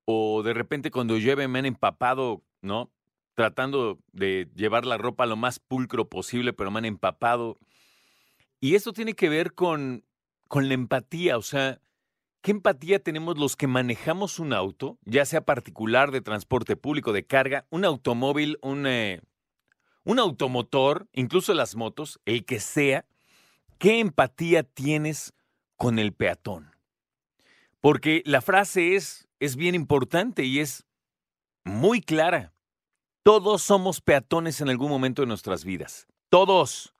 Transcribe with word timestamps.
o 0.03 0.43
de 0.43 0.53
repente 0.53 0.91
cuando 0.91 1.15
llueve 1.15 1.47
me 1.47 1.59
han 1.59 1.65
empapado, 1.65 2.43
¿no? 2.61 2.91
Tratando 3.35 3.99
de 4.11 4.49
llevar 4.53 4.85
la 4.85 4.97
ropa 4.97 5.25
lo 5.25 5.37
más 5.37 5.59
pulcro 5.59 6.09
posible, 6.09 6.51
pero 6.51 6.71
me 6.71 6.79
han 6.79 6.85
empapado. 6.85 7.57
Y 8.59 8.75
esto 8.75 8.91
tiene 8.91 9.13
que 9.13 9.29
ver 9.29 9.53
con, 9.53 10.03
con 10.49 10.67
la 10.67 10.73
empatía, 10.73 11.37
o 11.37 11.41
sea, 11.41 11.79
¿qué 12.45 12.51
empatía 12.51 12.99
tenemos 12.99 13.39
los 13.39 13.55
que 13.55 13.65
manejamos 13.65 14.37
un 14.37 14.53
auto, 14.53 14.99
ya 15.03 15.25
sea 15.25 15.41
particular, 15.41 16.11
de 16.11 16.21
transporte 16.21 16.75
público, 16.75 17.11
de 17.11 17.25
carga, 17.25 17.65
un 17.71 17.85
automóvil, 17.85 18.59
un, 18.61 18.85
eh, 18.85 19.21
un 20.03 20.19
automotor, 20.19 21.07
incluso 21.11 21.55
las 21.55 21.75
motos, 21.75 22.19
el 22.23 22.45
que 22.45 22.59
sea? 22.59 23.07
¿Qué 23.79 23.99
empatía 23.99 24.61
tienes 24.61 25.33
con 25.75 25.97
el 25.97 26.13
peatón? 26.13 26.69
Porque 27.81 28.21
la 28.27 28.41
frase 28.41 28.95
es, 28.95 29.27
es 29.39 29.55
bien 29.55 29.73
importante 29.73 30.43
y 30.43 30.59
es 30.59 30.85
muy 31.63 31.99
clara. 31.99 32.53
Todos 33.23 33.63
somos 33.63 34.01
peatones 34.01 34.61
en 34.61 34.69
algún 34.69 34.89
momento 34.89 35.23
de 35.23 35.27
nuestras 35.27 35.65
vidas. 35.65 36.05
Todos. 36.29 36.94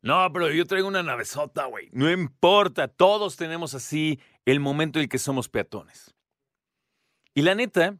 No, 0.00 0.32
pero 0.32 0.50
yo 0.50 0.64
traigo 0.64 0.88
una 0.88 1.02
navezota, 1.02 1.66
güey. 1.66 1.88
No 1.92 2.10
importa, 2.10 2.88
todos 2.88 3.36
tenemos 3.36 3.74
así 3.74 4.20
el 4.44 4.60
momento 4.60 4.98
en 4.98 5.04
el 5.04 5.08
que 5.08 5.18
somos 5.18 5.48
peatones. 5.48 6.14
Y 7.34 7.42
la 7.42 7.54
neta 7.54 7.98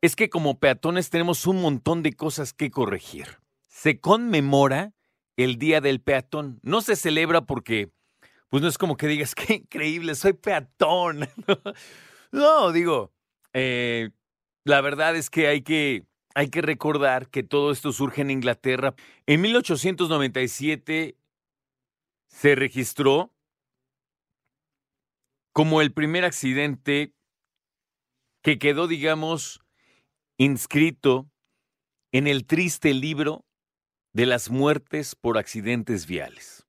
es 0.00 0.16
que 0.16 0.28
como 0.28 0.58
peatones 0.58 1.10
tenemos 1.10 1.46
un 1.46 1.60
montón 1.60 2.02
de 2.02 2.12
cosas 2.14 2.52
que 2.52 2.70
corregir. 2.70 3.38
Se 3.66 4.00
conmemora 4.00 4.92
el 5.36 5.56
Día 5.56 5.80
del 5.80 6.00
Peatón. 6.00 6.58
No 6.62 6.80
se 6.80 6.96
celebra 6.96 7.42
porque, 7.42 7.90
pues 8.48 8.62
no 8.62 8.68
es 8.68 8.78
como 8.78 8.96
que 8.96 9.06
digas, 9.06 9.34
qué 9.36 9.54
increíble, 9.54 10.14
soy 10.14 10.32
peatón. 10.32 11.28
no, 12.32 12.72
digo, 12.72 13.12
eh, 13.52 14.10
la 14.64 14.80
verdad 14.80 15.16
es 15.16 15.30
que 15.30 15.46
hay 15.46 15.62
que 15.62 16.07
hay 16.38 16.50
que 16.50 16.62
recordar 16.62 17.30
que 17.30 17.42
todo 17.42 17.72
esto 17.72 17.90
surge 17.90 18.22
en 18.22 18.30
Inglaterra. 18.30 18.94
En 19.26 19.40
1897 19.40 21.16
se 22.28 22.54
registró 22.54 23.34
como 25.52 25.80
el 25.80 25.92
primer 25.92 26.24
accidente 26.24 27.12
que 28.40 28.60
quedó, 28.60 28.86
digamos, 28.86 29.64
inscrito 30.36 31.28
en 32.12 32.28
el 32.28 32.46
triste 32.46 32.94
libro 32.94 33.44
de 34.12 34.26
las 34.26 34.48
muertes 34.48 35.16
por 35.16 35.38
accidentes 35.38 36.06
viales. 36.06 36.68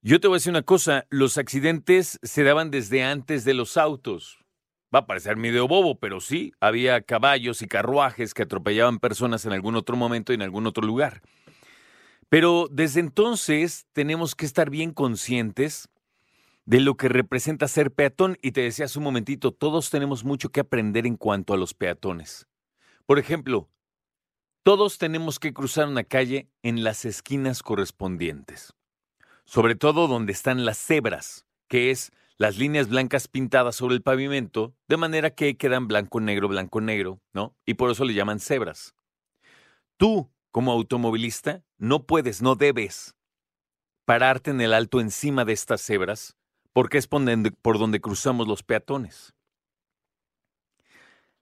Yo 0.00 0.18
te 0.18 0.28
voy 0.28 0.36
a 0.36 0.38
decir 0.38 0.52
una 0.52 0.62
cosa, 0.62 1.06
los 1.10 1.36
accidentes 1.36 2.18
se 2.22 2.42
daban 2.42 2.70
desde 2.70 3.04
antes 3.04 3.44
de 3.44 3.52
los 3.52 3.76
autos. 3.76 4.47
Va 4.94 5.00
a 5.00 5.06
parecer 5.06 5.36
medio 5.36 5.68
bobo, 5.68 5.98
pero 5.98 6.20
sí, 6.20 6.52
había 6.60 7.02
caballos 7.02 7.60
y 7.62 7.68
carruajes 7.68 8.32
que 8.32 8.44
atropellaban 8.44 8.98
personas 8.98 9.44
en 9.44 9.52
algún 9.52 9.76
otro 9.76 9.96
momento 9.96 10.32
y 10.32 10.36
en 10.36 10.42
algún 10.42 10.66
otro 10.66 10.86
lugar. 10.86 11.20
Pero 12.28 12.68
desde 12.70 13.00
entonces 13.00 13.86
tenemos 13.92 14.34
que 14.34 14.46
estar 14.46 14.70
bien 14.70 14.92
conscientes 14.92 15.88
de 16.64 16.80
lo 16.80 16.96
que 16.96 17.08
representa 17.08 17.66
ser 17.68 17.90
peatón. 17.90 18.36
Y 18.42 18.52
te 18.52 18.60
decía 18.60 18.84
hace 18.84 18.98
un 18.98 19.04
momentito, 19.04 19.52
todos 19.52 19.90
tenemos 19.90 20.24
mucho 20.24 20.50
que 20.50 20.60
aprender 20.60 21.06
en 21.06 21.16
cuanto 21.16 21.54
a 21.54 21.56
los 21.56 21.74
peatones. 21.74 22.46
Por 23.06 23.18
ejemplo, 23.18 23.70
todos 24.62 24.98
tenemos 24.98 25.38
que 25.38 25.54
cruzar 25.54 25.88
una 25.88 26.04
calle 26.04 26.50
en 26.62 26.84
las 26.84 27.06
esquinas 27.06 27.62
correspondientes, 27.62 28.74
sobre 29.46 29.76
todo 29.76 30.08
donde 30.08 30.32
están 30.32 30.66
las 30.66 30.76
cebras, 30.76 31.46
que 31.68 31.90
es 31.90 32.12
las 32.38 32.56
líneas 32.56 32.88
blancas 32.88 33.26
pintadas 33.26 33.74
sobre 33.74 33.96
el 33.96 34.02
pavimento, 34.02 34.72
de 34.86 34.96
manera 34.96 35.30
que 35.30 35.56
quedan 35.56 35.88
blanco-negro, 35.88 36.46
blanco-negro, 36.48 37.20
¿no? 37.32 37.56
Y 37.66 37.74
por 37.74 37.90
eso 37.90 38.04
le 38.04 38.14
llaman 38.14 38.38
cebras. 38.38 38.94
Tú, 39.96 40.30
como 40.52 40.70
automovilista, 40.70 41.64
no 41.78 42.06
puedes, 42.06 42.40
no 42.40 42.54
debes 42.54 43.16
pararte 44.04 44.52
en 44.52 44.60
el 44.60 44.72
alto 44.72 45.00
encima 45.00 45.44
de 45.44 45.52
estas 45.52 45.82
cebras, 45.82 46.36
porque 46.72 46.96
es 46.96 47.08
por 47.08 47.24
donde, 47.24 47.50
por 47.50 47.78
donde 47.78 48.00
cruzamos 48.00 48.46
los 48.46 48.62
peatones. 48.62 49.34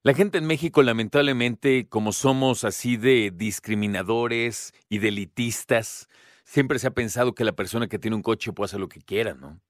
La 0.02 0.14
gente 0.14 0.38
en 0.38 0.46
México, 0.46 0.82
lamentablemente, 0.82 1.88
como 1.88 2.12
somos 2.12 2.64
así 2.64 2.96
de 2.96 3.32
discriminadores 3.34 4.72
y 4.88 4.98
de 4.98 5.08
elitistas, 5.08 6.08
siempre 6.44 6.78
se 6.78 6.86
ha 6.86 6.92
pensado 6.92 7.34
que 7.34 7.44
la 7.44 7.52
persona 7.52 7.88
que 7.88 7.98
tiene 7.98 8.16
un 8.16 8.22
coche 8.22 8.52
puede 8.52 8.66
hacer 8.66 8.80
lo 8.80 8.88
que 8.88 9.02
quiera, 9.02 9.34
¿no? 9.34 9.60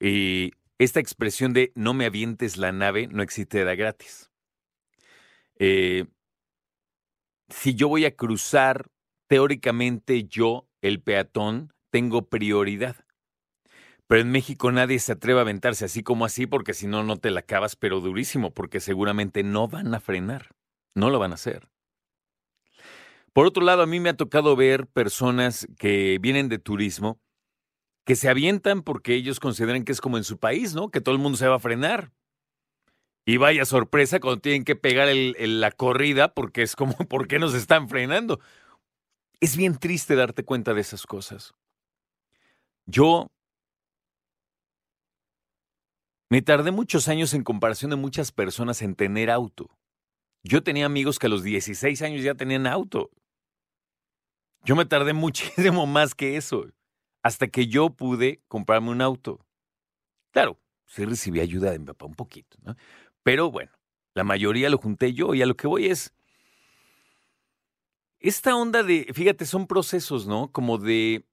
Y 0.00 0.52
esta 0.78 1.00
expresión 1.00 1.52
de 1.52 1.72
no 1.74 1.94
me 1.94 2.06
avientes 2.06 2.56
la 2.56 2.72
nave 2.72 3.06
no 3.06 3.22
existe 3.22 3.64
de 3.64 3.76
gratis. 3.76 4.30
Eh, 5.58 6.06
si 7.48 7.74
yo 7.74 7.88
voy 7.88 8.04
a 8.04 8.14
cruzar, 8.14 8.90
teóricamente 9.28 10.24
yo, 10.24 10.68
el 10.82 11.00
peatón, 11.00 11.72
tengo 11.90 12.28
prioridad. 12.28 12.96
Pero 14.06 14.20
en 14.20 14.30
México 14.30 14.70
nadie 14.70 14.98
se 14.98 15.12
atreve 15.12 15.40
a 15.40 15.42
aventarse 15.42 15.84
así 15.84 16.02
como 16.02 16.24
así 16.24 16.46
porque 16.46 16.74
si 16.74 16.86
no, 16.86 17.02
no 17.02 17.16
te 17.16 17.30
la 17.30 17.40
acabas, 17.40 17.74
pero 17.74 18.00
durísimo, 18.00 18.52
porque 18.52 18.80
seguramente 18.80 19.42
no 19.42 19.66
van 19.66 19.94
a 19.94 20.00
frenar, 20.00 20.54
no 20.94 21.10
lo 21.10 21.18
van 21.18 21.32
a 21.32 21.34
hacer. 21.34 21.68
Por 23.32 23.46
otro 23.46 23.64
lado, 23.64 23.82
a 23.82 23.86
mí 23.86 24.00
me 24.00 24.08
ha 24.08 24.16
tocado 24.16 24.56
ver 24.56 24.86
personas 24.86 25.66
que 25.78 26.18
vienen 26.20 26.48
de 26.48 26.58
turismo 26.58 27.20
que 28.06 28.14
se 28.14 28.28
avientan 28.28 28.82
porque 28.82 29.14
ellos 29.14 29.40
consideran 29.40 29.84
que 29.84 29.90
es 29.90 30.00
como 30.00 30.16
en 30.16 30.22
su 30.22 30.38
país, 30.38 30.74
¿no? 30.74 30.90
Que 30.90 31.00
todo 31.00 31.14
el 31.14 31.20
mundo 31.20 31.36
se 31.36 31.48
va 31.48 31.56
a 31.56 31.60
frenar. 31.60 32.12
Y 33.26 33.36
vaya 33.36 33.64
sorpresa 33.64 34.20
cuando 34.20 34.40
tienen 34.40 34.62
que 34.62 34.76
pegar 34.76 35.08
la 35.12 35.72
corrida 35.72 36.32
porque 36.32 36.62
es 36.62 36.76
como, 36.76 36.96
¿por 37.08 37.26
qué 37.26 37.40
nos 37.40 37.52
están 37.52 37.88
frenando? 37.88 38.38
Es 39.40 39.56
bien 39.56 39.76
triste 39.76 40.14
darte 40.14 40.44
cuenta 40.44 40.72
de 40.72 40.82
esas 40.82 41.04
cosas. 41.04 41.52
Yo 42.86 43.26
me 46.30 46.42
tardé 46.42 46.70
muchos 46.70 47.08
años 47.08 47.34
en 47.34 47.42
comparación 47.42 47.90
de 47.90 47.96
muchas 47.96 48.30
personas 48.30 48.82
en 48.82 48.94
tener 48.94 49.32
auto. 49.32 49.68
Yo 50.44 50.62
tenía 50.62 50.86
amigos 50.86 51.18
que 51.18 51.26
a 51.26 51.30
los 51.30 51.42
16 51.42 52.02
años 52.02 52.22
ya 52.22 52.36
tenían 52.36 52.68
auto. 52.68 53.10
Yo 54.64 54.76
me 54.76 54.86
tardé 54.86 55.12
muchísimo 55.12 55.86
más 55.86 56.14
que 56.14 56.36
eso 56.36 56.66
hasta 57.26 57.48
que 57.48 57.66
yo 57.66 57.90
pude 57.90 58.40
comprarme 58.46 58.90
un 58.90 59.00
auto. 59.00 59.44
Claro, 60.30 60.60
sí 60.86 61.04
recibí 61.04 61.40
ayuda 61.40 61.72
de 61.72 61.80
mi 61.80 61.86
papá 61.86 62.06
un 62.06 62.14
poquito, 62.14 62.56
¿no? 62.62 62.76
Pero 63.24 63.50
bueno, 63.50 63.72
la 64.14 64.22
mayoría 64.22 64.70
lo 64.70 64.78
junté 64.78 65.12
yo 65.12 65.34
y 65.34 65.42
a 65.42 65.46
lo 65.46 65.56
que 65.56 65.66
voy 65.66 65.86
es, 65.86 66.14
esta 68.20 68.54
onda 68.54 68.84
de, 68.84 69.08
fíjate, 69.12 69.44
son 69.44 69.66
procesos, 69.66 70.28
¿no? 70.28 70.52
Como 70.52 70.78
de 70.78 71.26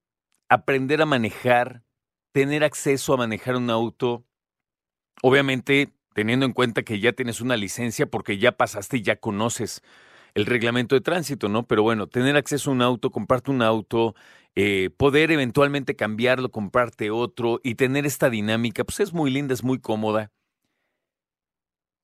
aprender 0.48 1.00
a 1.00 1.06
manejar, 1.06 1.84
tener 2.32 2.64
acceso 2.64 3.14
a 3.14 3.18
manejar 3.18 3.54
un 3.54 3.70
auto, 3.70 4.24
obviamente 5.22 5.92
teniendo 6.12 6.44
en 6.44 6.54
cuenta 6.54 6.82
que 6.82 6.98
ya 6.98 7.12
tienes 7.12 7.40
una 7.40 7.56
licencia 7.56 8.06
porque 8.06 8.38
ya 8.38 8.50
pasaste 8.50 8.96
y 8.96 9.02
ya 9.02 9.14
conoces 9.14 9.80
el 10.34 10.46
reglamento 10.46 10.94
de 10.94 11.00
tránsito, 11.00 11.48
¿no? 11.48 11.66
Pero 11.66 11.82
bueno, 11.82 12.08
tener 12.08 12.36
acceso 12.36 12.70
a 12.70 12.74
un 12.74 12.82
auto, 12.82 13.10
comprarte 13.10 13.50
un 13.52 13.62
auto, 13.62 14.14
eh, 14.56 14.90
poder 14.96 15.30
eventualmente 15.30 15.96
cambiarlo, 15.96 16.50
comprarte 16.50 17.10
otro 17.10 17.60
y 17.62 17.76
tener 17.76 18.04
esta 18.04 18.30
dinámica, 18.30 18.84
pues 18.84 19.00
es 19.00 19.12
muy 19.12 19.30
linda, 19.30 19.54
es 19.54 19.64
muy 19.64 19.78
cómoda. 19.78 20.32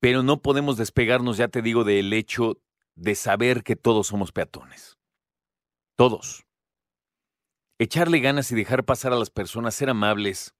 Pero 0.00 0.22
no 0.22 0.40
podemos 0.40 0.76
despegarnos, 0.76 1.36
ya 1.36 1.48
te 1.48 1.60
digo, 1.60 1.84
del 1.84 2.12
hecho 2.12 2.58
de 2.94 3.14
saber 3.14 3.62
que 3.62 3.76
todos 3.76 4.06
somos 4.06 4.32
peatones. 4.32 4.98
Todos. 5.96 6.46
Echarle 7.78 8.20
ganas 8.20 8.50
y 8.52 8.54
dejar 8.54 8.84
pasar 8.84 9.12
a 9.12 9.16
las 9.16 9.30
personas, 9.30 9.74
ser 9.74 9.90
amables, 9.90 10.54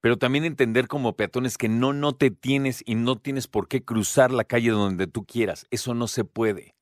pero 0.00 0.16
también 0.16 0.44
entender 0.44 0.88
como 0.88 1.16
peatones 1.16 1.58
que 1.58 1.68
no, 1.68 1.92
no 1.92 2.14
te 2.14 2.30
tienes 2.30 2.82
y 2.86 2.94
no 2.94 3.16
tienes 3.16 3.48
por 3.48 3.68
qué 3.68 3.84
cruzar 3.84 4.30
la 4.30 4.44
calle 4.44 4.70
donde 4.70 5.06
tú 5.06 5.24
quieras. 5.24 5.66
Eso 5.70 5.94
no 5.94 6.06
se 6.06 6.24
puede. 6.24 6.74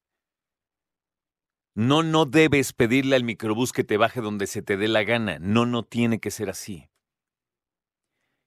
No, 1.79 2.03
no 2.03 2.25
debes 2.25 2.73
pedirle 2.73 3.15
al 3.15 3.23
microbús 3.23 3.71
que 3.71 3.85
te 3.85 3.97
baje 3.97 4.21
donde 4.21 4.49
se 4.49 4.63
te 4.63 4.77
dé 4.77 4.89
la 4.89 5.05
gana. 5.05 5.39
No, 5.39 5.65
no 5.65 5.85
tiene 5.85 6.19
que 6.19 6.33
ser 6.33 6.51
así. 6.51 6.89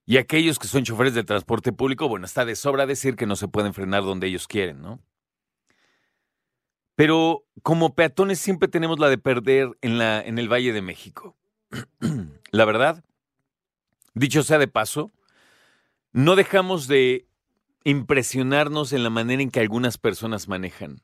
Y 0.05 0.17
aquellos 0.17 0.59
que 0.59 0.67
son 0.67 0.83
choferes 0.83 1.13
de 1.13 1.23
transporte 1.23 1.71
público, 1.71 2.09
bueno, 2.09 2.25
está 2.25 2.43
de 2.43 2.57
sobra 2.57 2.85
decir 2.85 3.15
que 3.15 3.25
no 3.25 3.37
se 3.37 3.47
pueden 3.47 3.73
frenar 3.73 4.03
donde 4.03 4.27
ellos 4.27 4.49
quieren, 4.49 4.81
¿no? 4.81 4.99
Pero 6.95 7.45
como 7.63 7.95
peatones 7.95 8.37
siempre 8.37 8.67
tenemos 8.67 8.99
la 8.99 9.07
de 9.07 9.17
perder 9.17 9.69
en, 9.79 9.97
la, 9.97 10.21
en 10.21 10.37
el 10.37 10.51
Valle 10.51 10.73
de 10.73 10.81
México. 10.81 11.37
la 12.51 12.65
verdad, 12.65 13.01
dicho 14.13 14.43
sea 14.43 14.57
de 14.57 14.67
paso, 14.67 15.09
no 16.11 16.35
dejamos 16.35 16.89
de 16.89 17.29
impresionarnos 17.85 18.91
en 18.91 19.05
la 19.05 19.09
manera 19.09 19.41
en 19.41 19.51
que 19.51 19.61
algunas 19.61 19.97
personas 19.97 20.49
manejan. 20.49 21.01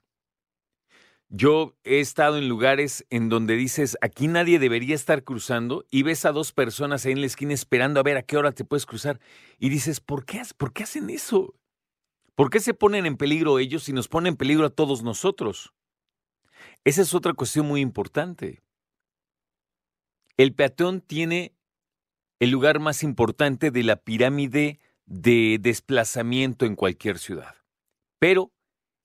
Yo 1.30 1.76
he 1.84 2.00
estado 2.00 2.38
en 2.38 2.48
lugares 2.48 3.06
en 3.10 3.28
donde 3.28 3.56
dices, 3.56 3.98
aquí 4.02 4.28
nadie 4.30 4.60
debería 4.60 4.96
estar 4.96 5.26
cruzando 5.26 5.86
y 5.92 6.04
ves 6.04 6.24
a 6.24 6.32
dos 6.32 6.54
personas 6.54 7.06
ahí 7.06 7.12
en 7.12 7.20
la 7.20 7.28
esquina 7.28 7.54
esperando 7.54 8.00
a 8.00 8.04
ver 8.04 8.16
a 8.16 8.24
qué 8.24 8.38
hora 8.38 8.54
te 8.54 8.64
puedes 8.64 8.86
cruzar 8.86 9.20
y 9.60 9.70
dices, 9.70 10.00
¿por 10.00 10.26
qué, 10.26 10.42
¿por 10.56 10.72
qué 10.72 10.84
hacen 10.84 11.10
eso? 11.10 11.54
¿Por 12.36 12.50
qué 12.50 12.62
se 12.62 12.74
ponen 12.74 13.06
en 13.06 13.18
peligro 13.18 13.60
ellos 13.60 13.90
y 13.90 13.94
nos 13.94 14.08
ponen 14.08 14.34
en 14.34 14.38
peligro 14.38 14.66
a 14.66 14.70
todos 14.70 15.04
nosotros? 15.04 15.74
Esa 16.86 17.02
es 17.02 17.14
otra 17.14 17.34
cuestión 17.34 17.68
muy 17.68 17.82
importante. 17.82 18.62
El 20.38 20.54
peatón 20.54 21.02
tiene 21.02 21.58
el 22.40 22.52
lugar 22.52 22.80
más 22.80 23.04
importante 23.04 23.70
de 23.72 23.84
la 23.84 23.98
pirámide 23.98 24.80
de 25.06 25.58
desplazamiento 25.60 26.66
en 26.66 26.76
cualquier 26.76 27.20
ciudad. 27.20 27.56
Pero 28.20 28.54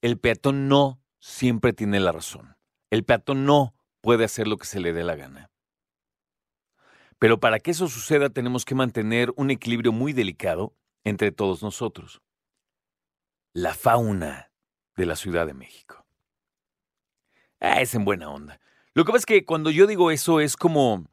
el 0.03 0.19
peatón 0.19 0.69
no 0.69 1.02
siempre 1.23 1.73
tiene 1.73 2.01
la 2.01 2.13
razón. 2.13 2.57
El 2.91 3.05
peatón 3.05 3.47
no 3.47 3.75
puede 4.01 4.25
hacer 4.25 4.49
lo 4.49 4.59
que 4.59 4.67
se 4.67 4.81
le 4.81 4.93
dé 4.93 5.05
la 5.05 5.15
gana. 5.15 5.51
Pero 7.19 7.39
para 7.39 7.61
que 7.61 7.71
eso 7.71 7.87
suceda 7.89 8.31
tenemos 8.31 8.65
que 8.65 8.75
mantener 8.75 9.33
un 9.37 9.53
equilibrio 9.53 9.93
muy 9.93 10.13
delicado 10.13 10.75
entre 11.05 11.31
todos 11.31 11.63
nosotros. 11.63 12.21
La 13.55 13.73
fauna 13.75 14.51
de 14.97 15.07
la 15.07 15.15
Ciudad 15.15 15.47
de 15.47 15.55
México. 15.55 16.05
Ah, 17.61 17.81
es 17.81 17.95
en 17.95 18.05
buena 18.05 18.29
onda. 18.29 18.61
Lo 18.93 19.05
que 19.05 19.13
pasa 19.13 19.21
es 19.21 19.27
que 19.27 19.45
cuando 19.47 19.71
yo 19.71 19.87
digo 19.87 20.11
eso 20.11 20.41
es 20.41 20.57
como 20.57 21.07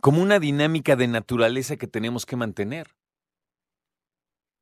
como 0.00 0.22
una 0.22 0.38
dinámica 0.38 0.96
de 0.96 1.06
naturaleza 1.06 1.76
que 1.76 1.86
tenemos 1.86 2.26
que 2.26 2.36
mantener. 2.36 2.97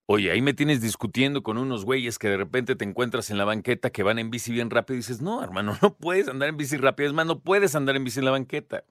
Oye, 0.09 0.31
ahí 0.31 0.41
me 0.41 0.55
tienes 0.55 0.81
discutiendo 0.81 1.43
con 1.43 1.59
unos 1.59 1.85
güeyes 1.85 2.19
que 2.19 2.29
de 2.29 2.37
repente 2.37 2.77
te 2.77 2.85
encuentras 2.85 3.31
en 3.31 3.39
la 3.39 3.45
banqueta 3.45 3.91
que 3.91 4.05
van 4.05 4.21
en 4.21 4.31
bici 4.31 4.53
bien 4.53 4.71
rápido 4.71 4.95
y 4.95 4.99
dices, 4.99 5.21
no, 5.21 5.43
hermano, 5.43 5.77
no 5.83 5.95
puedes 5.97 6.29
andar 6.29 6.49
en 6.49 6.57
bici 6.57 6.77
rápido, 6.77 7.09
es 7.09 7.15
más, 7.15 7.27
no 7.27 7.41
puedes 7.41 7.75
andar 7.75 7.97
en 7.97 8.05
bici 8.05 8.21
en 8.21 8.25
la 8.25 8.31
banqueta. 8.31 8.85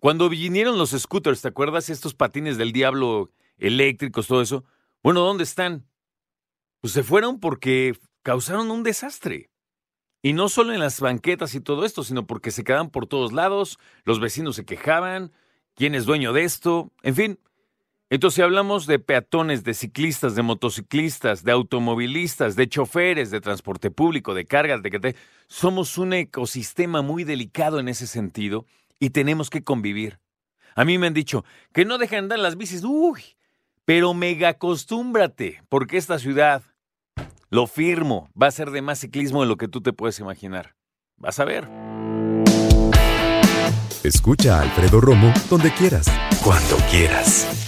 Cuando 0.00 0.28
vinieron 0.28 0.76
los 0.76 0.90
scooters, 0.90 1.40
¿te 1.40 1.48
acuerdas? 1.48 1.88
Estos 1.88 2.14
patines 2.14 2.58
del 2.58 2.72
diablo 2.72 3.32
eléctricos, 3.56 4.26
todo 4.26 4.42
eso. 4.42 4.64
Bueno, 5.02 5.20
¿dónde 5.20 5.44
están? 5.44 5.86
Pues 6.80 6.92
se 6.92 7.02
fueron 7.02 7.40
porque 7.40 7.98
causaron 8.22 8.70
un 8.70 8.82
desastre. 8.82 9.50
Y 10.22 10.34
no 10.34 10.48
solo 10.48 10.72
en 10.74 10.80
las 10.80 11.00
banquetas 11.00 11.54
y 11.54 11.60
todo 11.60 11.84
esto, 11.84 12.04
sino 12.04 12.26
porque 12.26 12.50
se 12.50 12.64
quedaban 12.64 12.90
por 12.90 13.06
todos 13.06 13.32
lados, 13.32 13.78
los 14.04 14.20
vecinos 14.20 14.56
se 14.56 14.64
quejaban, 14.64 15.32
quién 15.74 15.94
es 15.94 16.04
dueño 16.04 16.32
de 16.32 16.44
esto, 16.44 16.92
en 17.02 17.14
fin, 17.14 17.38
entonces, 18.10 18.36
si 18.36 18.42
hablamos 18.42 18.86
de 18.86 18.98
peatones, 18.98 19.64
de 19.64 19.74
ciclistas, 19.74 20.34
de 20.34 20.42
motociclistas, 20.42 21.44
de 21.44 21.52
automovilistas, 21.52 22.56
de 22.56 22.68
choferes, 22.68 23.30
de 23.30 23.42
transporte 23.42 23.90
público, 23.90 24.32
de 24.32 24.46
cargas, 24.46 24.82
de 24.82 24.90
que 24.90 25.16
somos 25.46 25.98
un 25.98 26.14
ecosistema 26.14 27.02
muy 27.02 27.24
delicado 27.24 27.78
en 27.78 27.88
ese 27.88 28.06
sentido 28.06 28.64
y 28.98 29.10
tenemos 29.10 29.50
que 29.50 29.62
convivir. 29.62 30.20
A 30.74 30.86
mí 30.86 30.96
me 30.96 31.06
han 31.06 31.14
dicho 31.14 31.44
que 31.74 31.84
no 31.84 31.98
dejen 31.98 32.20
andar 32.20 32.38
las 32.38 32.56
bicis, 32.56 32.82
uy, 32.82 33.22
pero 33.84 34.14
mega 34.14 34.50
acostúmbrate, 34.50 35.62
porque 35.68 35.98
esta 35.98 36.18
ciudad, 36.18 36.62
lo 37.50 37.66
firmo, 37.66 38.30
va 38.40 38.46
a 38.46 38.52
ser 38.52 38.70
de 38.70 38.80
más 38.80 39.00
ciclismo 39.00 39.42
de 39.42 39.48
lo 39.48 39.56
que 39.56 39.68
tú 39.68 39.82
te 39.82 39.92
puedes 39.92 40.18
imaginar. 40.18 40.76
Vas 41.18 41.40
a 41.40 41.44
ver. 41.44 41.68
Escucha 44.02 44.58
a 44.58 44.62
Alfredo 44.62 45.00
Romo 45.00 45.32
donde 45.50 45.70
quieras. 45.72 46.06
Cuando 46.42 46.76
quieras. 46.90 47.67